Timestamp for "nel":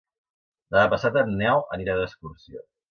1.43-1.65